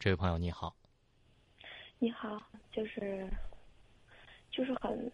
[0.00, 0.74] 这位朋友你好。
[1.98, 2.40] 你好，
[2.72, 3.28] 就是
[4.50, 5.12] 就是很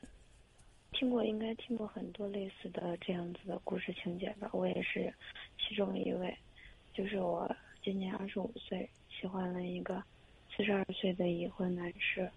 [0.92, 4.48] 听过，应该听过很多类似的这样子的故事情节吧。
[4.52, 5.12] 我也是
[5.58, 6.32] 其中一位，
[6.94, 7.52] 就是我
[7.82, 10.00] 今年二十五岁，喜欢了一个
[10.56, 12.30] 四十二岁的已婚男士。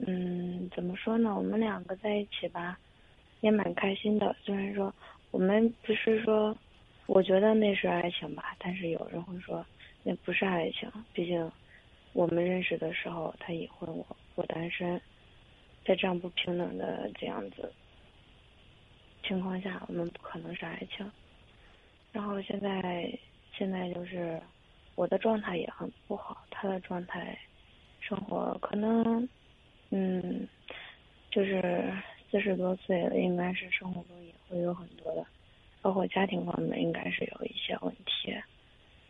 [0.00, 1.34] 嗯，怎么说呢？
[1.34, 2.78] 我们两个在一起吧，
[3.40, 4.36] 也蛮开心的。
[4.42, 4.94] 虽然说
[5.30, 6.54] 我们不是说，
[7.06, 9.64] 我觉得那是爱情吧，但是有人会说
[10.02, 11.50] 那不是爱情，毕竟。
[12.12, 15.00] 我们认识的时候，他已婚，我我单身，
[15.84, 17.72] 在这样不平等的这样子
[19.22, 21.10] 情况下，我们不可能是爱情。
[22.12, 23.16] 然后现在
[23.52, 24.40] 现在就是
[24.96, 27.38] 我的状态也很不好，他的状态
[28.00, 29.28] 生活可能
[29.90, 30.48] 嗯，
[31.30, 31.92] 就是
[32.30, 35.24] 四十多岁了，应该是生活中也会有很多的，
[35.80, 38.36] 包括家庭方面应该是有一些问题，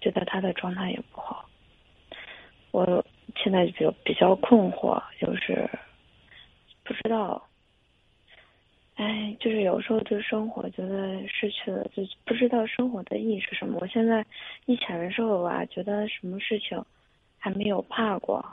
[0.00, 1.49] 觉得他的状态也不好。
[2.72, 3.04] 我
[3.36, 5.68] 现在就比较比较困惑，就是
[6.84, 7.48] 不知道，
[8.96, 13.78] 哎，就是有时候对生活觉得失去了，就不知道生活的意义是什么。
[13.80, 14.24] 我现在
[14.66, 16.84] 以前的时候吧，觉得什么事情
[17.38, 18.44] 还没有怕过，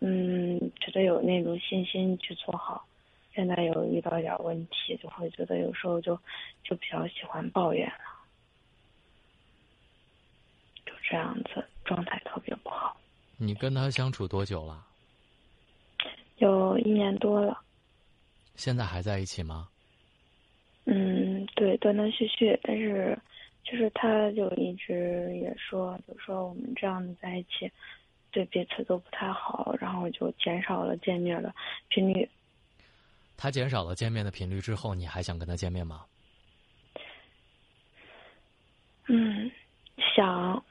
[0.00, 2.84] 嗯，觉得有那种信心去做好。
[3.34, 6.14] 现在有遇到点问题，就会觉得有时候就
[6.62, 8.04] 就比较喜欢抱怨了，
[10.84, 12.94] 就这样子，状态特别不好。
[13.36, 14.86] 你跟他相处多久了？
[16.38, 17.60] 有一年多了。
[18.54, 19.68] 现在还在一起吗？
[20.84, 23.18] 嗯，对，断断续续，但是
[23.62, 27.70] 就是他就一直也说，就说我们这样子在一起，
[28.30, 31.54] 对彼此都不太好，然后就减少了见面的
[31.88, 32.28] 频率。
[33.36, 36.04] 他减少了见面的频率之后，你还想跟他见面吗？
[39.06, 39.50] 嗯，
[40.14, 40.64] 想。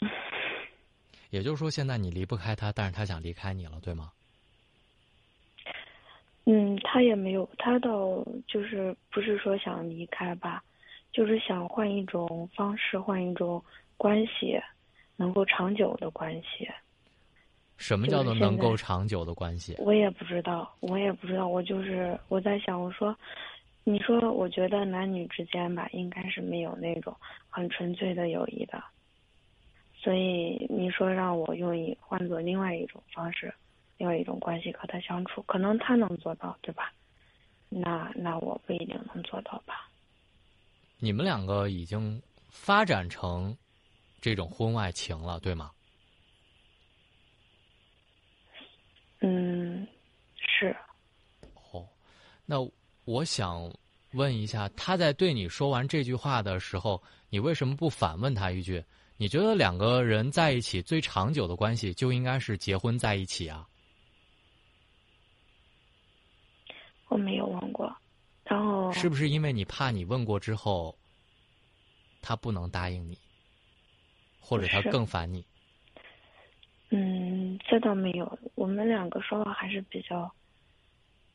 [1.31, 4.11] 也就是说，现在你离不开他，但是他想离开你了，对吗？
[6.45, 10.61] 嗯，他也没有，他倒就是不是说想离开吧，
[11.13, 13.63] 就是想换一种方式，换一种
[13.95, 14.59] 关系，
[15.15, 16.67] 能够长久的关系。
[17.77, 19.75] 什么叫做能够长久的关系？
[19.79, 23.15] 我也不知道，我也不知道，我就是我在想，我说，
[23.85, 27.15] 你说，我觉得男女之间吧，应该是没有那种
[27.49, 28.83] 很纯粹的友谊的。
[30.01, 33.53] 所以你说让我用一换做另外一种方式，
[33.97, 36.91] 另外一种关系和他相处，可能他能做到，对吧？
[37.69, 39.87] 那那我不一定能做到吧？
[40.97, 43.55] 你们两个已经发展成
[44.19, 45.71] 这种婚外情了，对吗？
[49.19, 49.87] 嗯，
[50.35, 50.75] 是。
[51.71, 51.87] 哦，
[52.45, 52.57] 那
[53.05, 53.71] 我想
[54.13, 58.83] 问一下，他在对你说完这句话的时候，你为什么不反问他一句？
[59.21, 63.67] 你觉得两个人在一起最长久的关系就应该是结婚在一起啊？
[67.07, 67.95] 我没有问过，
[68.43, 70.97] 然后是不是因为你怕你问过之后，
[72.19, 73.15] 他不能答应你，
[74.39, 75.45] 或者他更烦你？
[76.89, 78.39] 嗯，这倒没有。
[78.55, 80.33] 我们两个说话还是比较，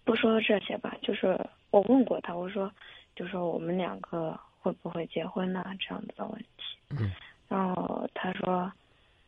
[0.03, 0.93] 不说这些吧。
[1.03, 1.39] 就是
[1.71, 2.69] 我问过他，我说，
[3.15, 5.65] 就说我们两个会不会结婚呢？
[5.79, 6.65] 这样子的问题。
[6.89, 7.13] 嗯。
[7.49, 8.73] 然后他说，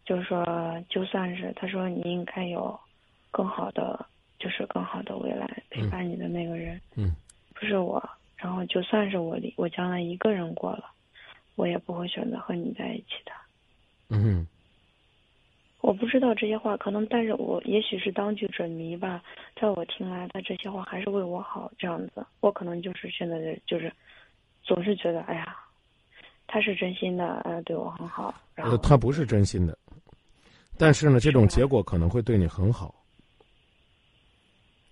[0.04, 0.44] 就是说，
[0.88, 2.78] 就算是他说你应该有
[3.30, 4.04] 更好的，
[4.38, 7.14] 就是更好的未来陪伴你的那个人，嗯，
[7.54, 8.02] 不是我。
[8.36, 10.90] 然后就算是我离我将来一个人过了，
[11.54, 13.32] 我也不会选择和你在一起的。
[14.10, 14.46] 嗯，
[15.80, 19.22] 我不知道这些话可能，但是我也许是当局者迷吧。
[19.54, 22.26] 在我听来，他这些话还是为我好，这样子。
[22.40, 23.92] 我可能就是现在的，就是
[24.62, 25.56] 总是觉得，哎呀。
[26.50, 28.34] 他是真心的，呃，对我很好。
[28.56, 29.78] 呃，他不是真心的，
[30.78, 32.94] 但是呢，这种结果可能会对你很好。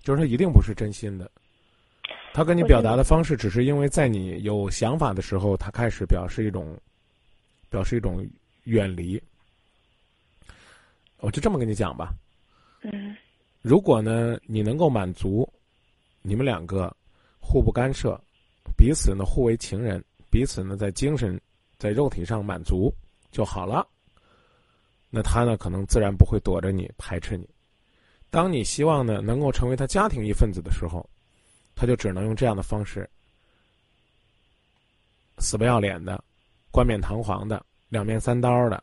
[0.04, 1.28] 就是他一定不是真心的，
[2.34, 6.78] 他跟你表达的方式，只是因为在你有想法的时候，他开始表示一种，
[7.70, 8.24] 表示一种
[8.64, 9.20] 远离。
[11.20, 12.12] 我就这么跟你讲吧。
[12.82, 13.16] 嗯。
[13.62, 15.50] 如果呢，你能够满足
[16.22, 16.94] 你们两个
[17.40, 18.16] 互不干涉，
[18.76, 21.40] 彼此呢互为情人，彼此呢在精神。
[21.78, 22.92] 在肉体上满足
[23.30, 23.86] 就好了，
[25.10, 27.48] 那他呢可能自然不会躲着你排斥你。
[28.30, 31.08] 当你希望呢能够成为他家庭一份子的时候，
[31.74, 33.08] 他就只能用这样的方式，
[35.38, 36.22] 死不要脸的、
[36.70, 38.82] 冠冕堂皇的、两面三刀的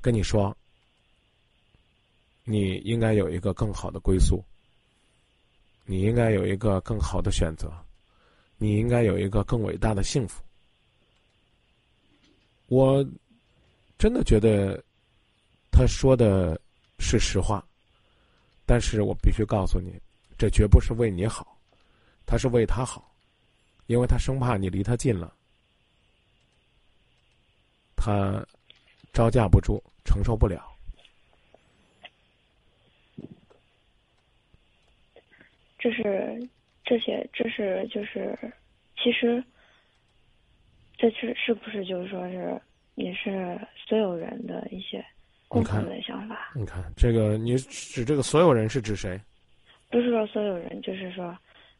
[0.00, 0.56] 跟你说，
[2.44, 4.42] 你应该有一个更好的归宿，
[5.84, 7.70] 你应该有一个更好的选择，
[8.56, 10.42] 你应该有一个更伟大的幸福。
[12.68, 13.04] 我
[13.98, 14.82] 真的觉得
[15.70, 16.58] 他说的
[16.98, 17.66] 是实话，
[18.64, 20.00] 但是我必须告诉你，
[20.36, 21.58] 这绝不是为你好，
[22.26, 23.10] 他是为他好，
[23.86, 25.34] 因为他生怕你离他近了，
[27.96, 28.46] 他
[29.12, 30.62] 招架不住，承受不了。
[35.78, 36.48] 这是
[36.84, 38.36] 这些，这是就是，
[38.96, 39.42] 其实，
[40.98, 42.60] 这是是不是就是说是
[42.96, 43.58] 也是
[43.88, 45.02] 所有人的一些
[45.46, 46.50] 共同的想法？
[46.54, 49.18] 你看这个，你指这个所有人是指谁？
[49.90, 51.34] 不是说所有人，就是说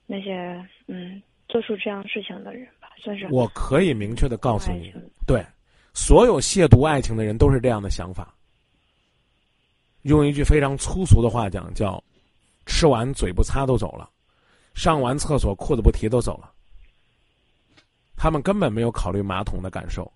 [0.07, 4.95] 那些嗯做出这样事情的人吧，算是我可以明确的告诉你，
[5.27, 5.45] 对，
[5.93, 8.33] 所有亵渎爱情的人都是这样的想法。
[10.03, 12.03] 用一句非常粗俗的话讲，叫
[12.65, 14.09] “吃完嘴不擦都走了，
[14.75, 16.53] 上完厕所裤子不提都走了”。
[18.19, 20.11] 他们根本没有考虑马桶的感受。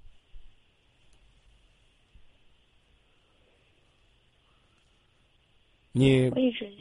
[5.93, 6.29] 你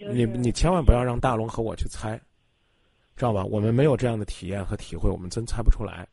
[0.10, 2.18] 你你千万不要让大龙和我去猜，
[3.16, 3.44] 知道吧？
[3.44, 6.08] 我们没有这样的体验和体会，我们真猜不出来。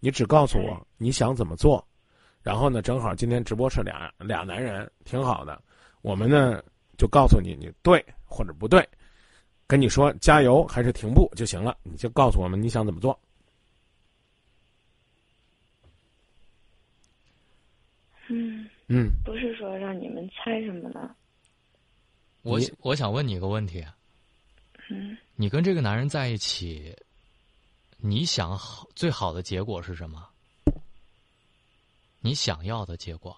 [0.00, 1.86] 你只告诉我你想怎么做，
[2.42, 5.62] 然后呢，正好今天直播是俩俩男人挺好的，
[6.00, 6.62] 我们呢
[6.96, 8.88] 就告诉你你对或者不对，
[9.66, 13.18] 跟你说加油还是停步就行了，你就告诉我们你想怎么做。
[18.28, 21.14] 嗯，嗯，不是说让你们猜什么的，
[22.42, 23.84] 我我想问你一个问题：
[24.90, 26.94] 嗯，你跟这个男人在一起，
[27.96, 30.28] 你想好最好的结果是什么？
[32.20, 33.36] 你想要的结果？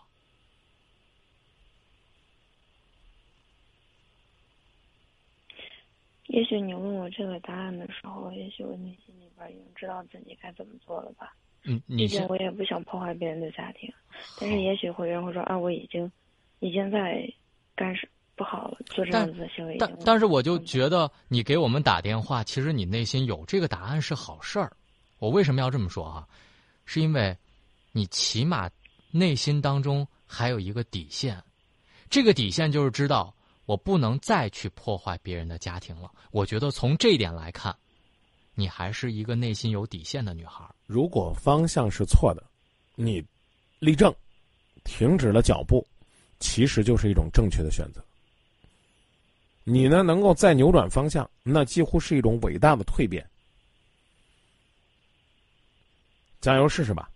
[6.27, 11.35] 也许你问我这个答案的时候，也许我内心里边已经知道自己该怎么做了吧。
[11.65, 13.93] 嗯，你毕竟我也不想破坏别人的家庭，
[14.39, 16.11] 但是也许会有人会说啊，我已经
[16.61, 17.23] 已经在
[17.77, 19.77] 干涉不好了，做这样子的行为。
[19.79, 24.73] 但但是我就觉得你给我们打电话，其实你内心有这个答案是好事儿。
[25.19, 26.27] 我为什么要这么说啊？
[26.87, 27.37] 是因为
[27.93, 28.69] 你起码
[29.11, 31.43] 内心当中还有一个底线，
[32.09, 33.35] 这个底线就是知道
[33.67, 36.11] 我不能再去破坏别人的家庭了。
[36.31, 37.77] 我觉得从这一点来看，
[38.55, 40.75] 你还是一个内心有底线的女孩儿。
[40.91, 42.43] 如果方向是错的，
[42.97, 43.25] 你
[43.79, 44.13] 立正，
[44.83, 45.87] 停止了脚步，
[46.41, 48.05] 其实就是一种正确的选择。
[49.63, 53.25] 你呢，能够再扭转方向，那几乎是一种伟大的蜕变。
[56.41, 57.09] 加油试试吧！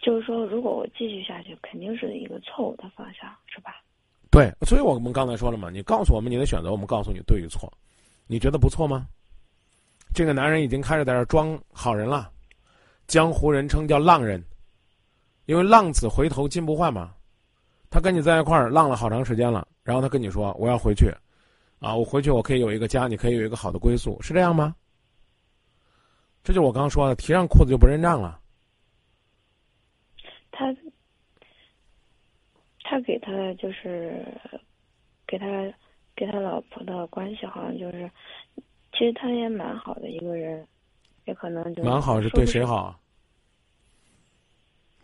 [0.00, 3.82] 就是说，如果我继续下去，肯定是一个错误的方向，是吧？
[4.30, 7.70] 对，所以我们刚才说了嘛，你告诉我们你的选择，我们告诉你对与错，
[8.26, 9.06] 你觉得不错吗？
[10.16, 12.32] 这个男人已经开始在这装好人了，
[13.06, 14.42] 江湖人称叫浪人，
[15.44, 17.14] 因为浪子回头金不换嘛。
[17.90, 21.10] 他跟你在一块儿浪了好长时间了，然后他跟你说我要回去，
[21.80, 24.74] 啊，我回去我可以有一个家，你可以有一个好的归宿，是这样吗？
[26.42, 28.40] 这就我刚说的，提上裤子就不认账了。
[30.50, 30.74] 他
[32.84, 34.26] 他给他就是
[35.26, 35.46] 给他
[36.14, 38.10] 给他老婆的关系，好像就是
[38.96, 40.66] 其实他也蛮好的一个人，
[41.26, 42.98] 也可能就蛮好是对谁好啊？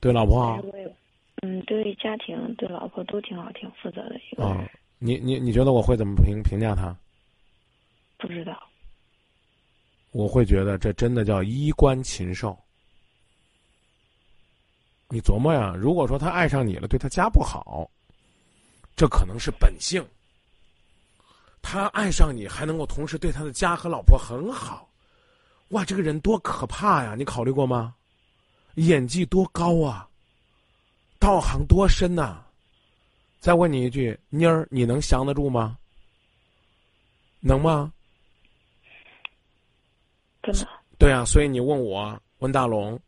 [0.00, 0.62] 对老婆好
[1.42, 4.52] 嗯，对家庭、对老婆都挺好、挺负责的一个人。
[4.52, 4.70] 啊？
[4.98, 6.96] 你你你觉得我会怎么评评价他？
[8.18, 8.62] 不知道，
[10.12, 12.56] 我会觉得这真的叫衣冠禽兽。
[15.08, 17.90] 你琢磨呀，如果说他爱上你了，对他家不好，
[18.96, 20.02] 这可能是本性。
[21.62, 24.86] 他爱上你，还能够同时对他的家和老婆很好，
[25.68, 27.14] 哇，这个人多可怕呀！
[27.16, 27.94] 你考虑过吗？
[28.74, 30.08] 演技多高啊，
[31.18, 32.44] 道行多深呐、
[33.38, 35.78] 再问你一句，妮儿，你能降得住吗？
[37.40, 37.92] 能吗？
[40.42, 40.68] 真的。
[40.98, 43.00] 对啊，所以你问我，问大龙，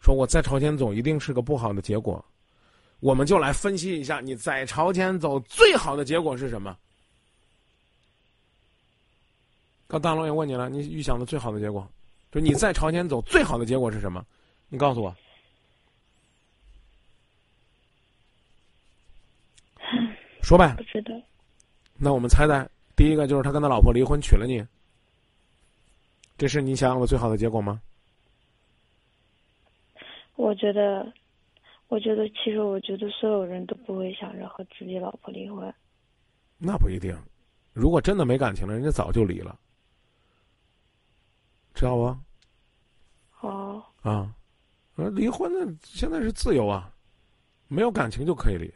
[0.00, 2.24] 说我在朝前走一定是个不好的结果，
[3.00, 6.76] 我们就来分析一下，你在朝前走最好的结果是什么？
[9.88, 11.88] 刚大龙也问你了，你预想的最好的结果，
[12.32, 14.24] 就你再朝前走最好的结果是什么？
[14.68, 15.14] 你告诉我。
[20.42, 21.10] 说呗不，知道，
[21.96, 24.64] 那我们猜猜，第一个就是他跟他老婆离婚娶了你，
[26.38, 27.80] 这是你想要的最好的结果吗？
[30.36, 31.12] 我觉得，
[31.88, 35.72] 我觉得其实我觉得所有人都不会想着和自己老婆离婚。
[36.58, 37.16] 那不一定，
[37.72, 39.58] 如果真的没感情了，人家早就离了，
[41.76, 43.46] 知道不？
[43.46, 44.34] 哦，啊，
[44.96, 46.90] 呃，离婚的，现在是自由啊，
[47.68, 48.72] 没有感情就可以离。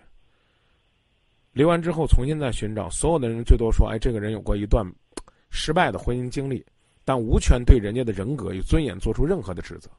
[1.53, 4.87] 离完之后重新再寻找，所有的人最多说：“哎，这个人有过一段
[5.49, 6.65] 失败的婚姻经历，
[7.03, 9.91] 但无权对人家的人格与尊严做出任何的指责。”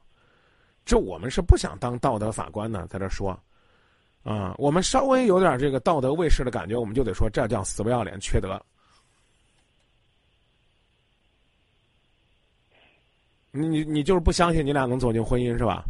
[0.86, 3.38] 这我们是不想当道德法官呢，在这说，
[4.22, 8.64] 啊，我们稍微有点这个道德卫士的感觉，我们就得说这叫死不要脸、缺德。
[13.52, 15.84] 你你你就是不相信你俩能走进婚姻是吧？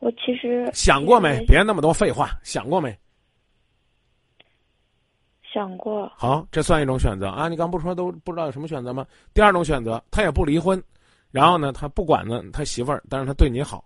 [0.00, 1.42] 我其实想过没？
[1.46, 2.94] 别那么多废话，想过没？
[5.50, 6.06] 想过。
[6.14, 7.48] 好，这算一种选择啊！
[7.48, 9.06] 你刚不说都不知道有什么选择吗？
[9.32, 10.82] 第二种选择，他也不离婚，
[11.30, 13.82] 然后呢，他不管呢他媳妇儿，但是他对你好。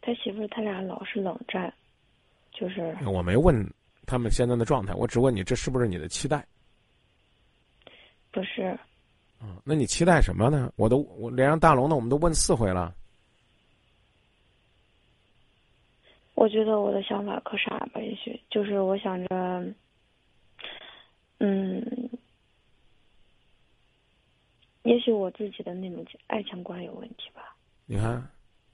[0.00, 1.74] 他媳妇儿他俩老是冷战，
[2.52, 3.68] 就是我没问
[4.06, 6.46] 他们现在的状态，我只问你这是不是你的期待？
[8.38, 8.78] 不是。
[9.42, 10.72] 嗯，那你期待什么呢？
[10.76, 12.94] 我都我连上大龙的，我们都问四回了。
[16.34, 19.74] 我觉得我的想法可傻吧，也许就是我想着，
[21.38, 22.08] 嗯，
[24.84, 27.56] 也许我自己的那种爱情观有问题吧。
[27.86, 28.24] 你看。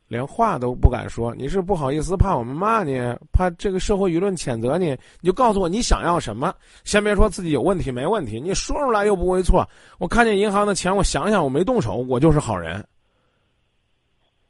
[0.06, 3.00] 连话都不敢说，你是不好意思，怕我们骂你，
[3.32, 6.54] 怕这个社会舆论谴责你，你就告诉我你想要什么。
[6.84, 9.66] 先别说自己有问题没问题，你说出来又不会错。
[9.98, 12.84] 我看见银行的钱，我想想，我没动手，我就是好人，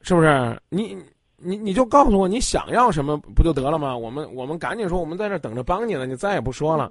[0.01, 0.61] 是不是？
[0.69, 0.97] 你
[1.37, 3.97] 你你就告诉我你想要什么，不就得了吗？
[3.97, 6.05] 我们我们赶紧说，我们在这等着帮你呢。
[6.05, 6.91] 你再也不说了。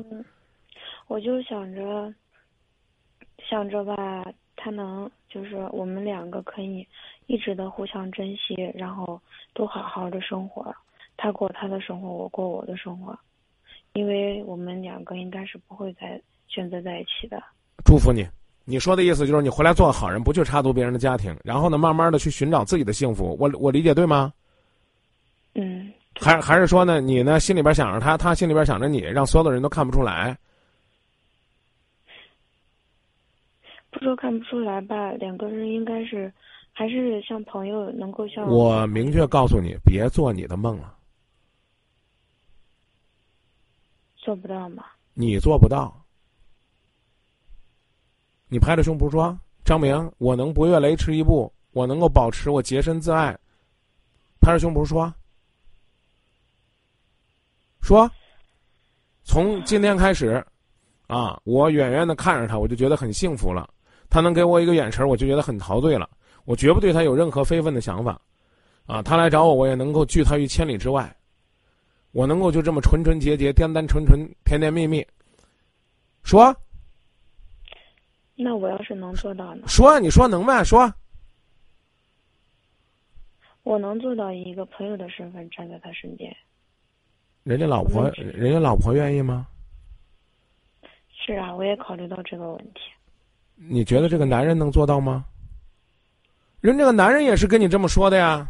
[1.08, 2.14] 我就想着，
[3.50, 3.96] 想着吧，
[4.56, 6.86] 他能就是我们两个可以。
[7.28, 9.18] 一直的互相珍惜，然后
[9.54, 10.76] 都好好的生活。
[11.16, 13.18] 他过他的生活，我过我的生活，
[13.94, 17.42] 因为我们两个应该是不会再选择在一起的。
[17.86, 18.28] 祝福你，
[18.66, 23.38] 你说的意思就是你回来做个好人，不去插足别人的家庭，然后呢，慢慢的去寻找自己的幸福。
[23.40, 24.34] 我我理解对吗？
[25.56, 25.90] 嗯。
[26.20, 30.38] 还还是说呢，你呢心里边想着他，他心里边想着你，让所有的人都看不出来。
[33.94, 36.34] 不说看不出来吧，两个人应该是。
[36.76, 40.98] 还是像朋友，能够像我明确告诉你，别做你的梦了，
[44.16, 44.84] 做不到吗？
[45.14, 46.04] 你做不到，
[48.48, 53.38] 你拍着胸脯说：“张明，我能不越雷池一步，我能够保持我洁身自爱。”
[54.42, 55.14] 拍着胸脯说
[57.84, 58.10] ：“说，
[59.24, 60.44] 从今天开始，
[61.06, 63.70] 啊，我远远的看着他，我就觉得很幸福了。
[64.14, 66.08] 他能给我一个眼神，我就觉得很陶醉了。”
[66.46, 68.20] 我绝不对他有任何非分的想法，
[68.86, 71.16] 啊，他来找我，我也能够拒他于千里之外。
[72.12, 75.08] 我能够就这么纯纯洁洁、单单纯纯、甜甜蜜蜜。
[76.22, 76.54] 说。
[78.36, 79.68] 那我要是能做到呢？
[79.68, 80.62] 说，你说能呗？
[80.66, 80.94] 说。
[83.64, 86.36] 我能做到以一个朋友的身份站在他身边。
[87.44, 89.48] 人家老婆，人家老婆愿意吗？
[91.10, 92.82] 是啊，我也考虑到这个问题。
[93.56, 95.26] 你觉得这个男人能做到吗？
[96.62, 98.48] 人这个男人也是跟你这么说的呀，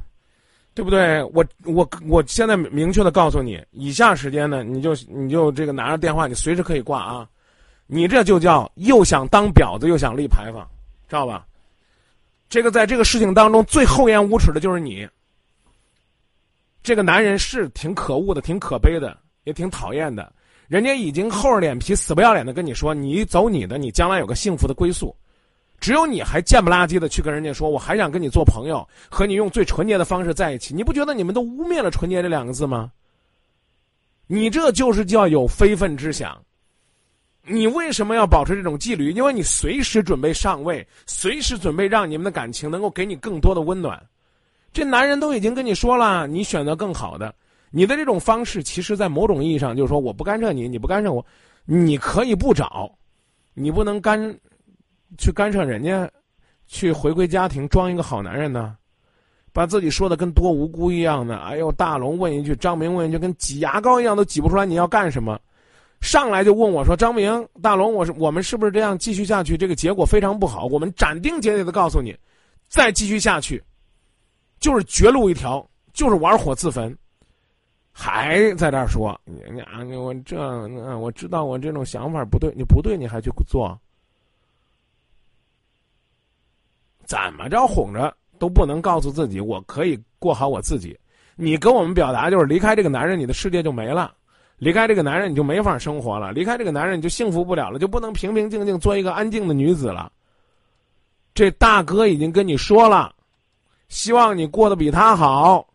[0.73, 1.23] 对不对？
[1.33, 7.27] 我我我现在明确的告诉你，以下时间呢，你就你就这个拿着电话，你随时可以挂啊。
[7.85, 10.67] 你这就叫又想当婊子又想立牌坊，
[11.07, 11.45] 知道吧？
[12.49, 15.07] 这个在这个事情当中最厚颜无耻的就是你。
[16.83, 20.31] 这个男人是挺可恶的，挺可悲的，也挺讨厌的。
[20.67, 25.15] 人家已经厚着脸皮、死不要脸的跟你说，你走你的，你将来有个幸福的归宿。
[25.79, 32.89] 只有你还贱不拉几的去跟人家说，我还想跟你做朋友，和你用最纯洁的方式在一起，你不觉得你们都污蔑了“纯洁”这两个字吗？
[34.25, 36.41] 你这就是叫有非分之想。
[37.45, 39.11] 你为什么要保持这种纪律？
[39.11, 44.01] 因为你随时准备上位，随时准备让你们的感情能够给你更多的温暖。
[44.71, 47.35] 这男人都已经跟你说了，你选择更好的。
[47.75, 51.25] 你的这种方式，其实在某种意义上就是说，我不干涉你，你不干涉我，
[51.65, 52.89] 你可以不找，
[53.55, 54.39] 你不能干。
[55.15, 56.09] 去干涉人家，
[56.65, 58.75] 去回归家庭，装一个好男人呢？
[59.51, 61.37] 把自己说的跟多无辜一样的。
[61.37, 64.65] 哎呦，大龙问一句，张明问一句，跟挤牙膏一样，都挤不出来。
[64.65, 65.39] 你要干什么？
[66.01, 69.55] 上来就问我说：“张明，大龙，我是我们是不是这样继续下去？
[69.55, 70.65] 这个结果非常不好。
[70.65, 72.17] 我们斩钉截铁的告诉你，
[72.67, 73.63] 再继续下去，
[74.59, 75.63] 就是绝路一条，
[75.93, 76.91] 就是玩火自焚。”
[77.93, 79.39] 还在这儿说：“你
[79.85, 83.79] 你我这我知道我这种想法不对，你不对，你还去做。”
[87.05, 90.97] 怎么着哄着都不能告诉自己，我可以过好我自己。
[91.35, 94.09] 你跟我们表达就是离开这个男人，你的世界就没了；
[94.57, 100.11] 离开这个男人，你就没法生活了；离开这个男人，你就幸福不了了，就不能平平静静做一个安静的女子了。
[101.35, 103.13] 这大哥已经跟你说了，
[103.89, 105.67] 希望你过得比他好，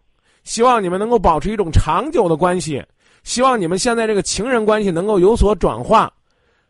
[0.48, 2.82] 希望你们能够保持一种长久的关系，
[3.22, 6.10] 希望你们现在这个情人关系能够有所转化，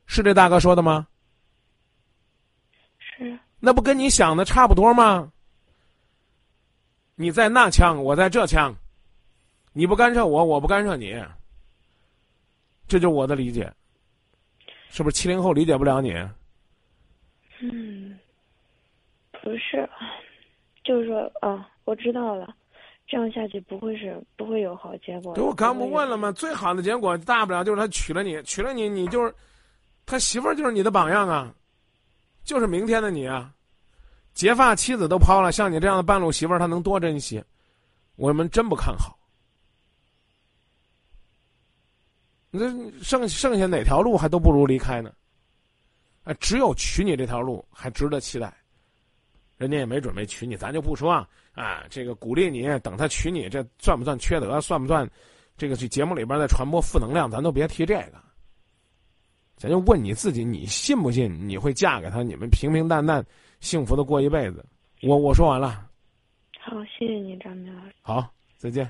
[0.04, 1.06] 是这大哥说的吗？
[2.98, 3.38] 是。
[3.60, 5.30] 那不跟你想的差不多吗？
[7.14, 8.74] 你在那枪，我在这枪，
[9.72, 11.16] 你不干涉我，我不干涉你，
[12.88, 13.72] 这就是我的理解。
[14.90, 16.12] 是不是七零后理解不了你？
[17.60, 18.18] 嗯，
[19.40, 19.88] 不是，
[20.82, 22.56] 就是说，啊，我知道了，
[23.08, 25.34] 这样下去不会是不会有好结果。
[25.34, 26.30] 对，我刚不问了吗？
[26.30, 29.34] 最好的结果，大不了就是他娶了你，娶了你，你就是
[30.04, 31.54] 他媳妇儿，就是你的榜样啊，
[32.44, 33.50] 就是明天的你啊。
[34.34, 37.42] 结发妻子都抛了，像你这样的半路媳妇儿，他能多珍惜？
[38.16, 39.18] 我们真不看好。
[42.50, 42.68] 那
[43.02, 45.10] 剩剩下哪条路还都不如离开呢？
[46.24, 48.54] 啊，只有娶你这条路还值得期待。
[49.58, 51.28] 人家也没准备娶你，咱就不说啊。
[51.52, 54.60] 啊，这个鼓励你，等他娶你，这算不算缺德？
[54.60, 55.06] 算不算
[55.56, 57.28] 这个这节目里边在传播负能量？
[57.28, 58.12] 咱都别提这个。
[59.56, 62.22] 咱就问你自己，你信不信你会嫁给他？
[62.22, 63.24] 你们平平淡淡、
[63.58, 64.64] 幸福的过一辈子？
[65.02, 65.88] 我我说完了。
[66.60, 67.94] 好，谢谢你，张明老师。
[68.02, 68.86] 好，再见。